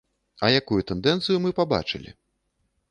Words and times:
А 0.45 0.49
якую 0.61 0.79
тэндэнцыю 0.93 1.37
мы 1.45 1.55
пабачылі? 1.61 2.19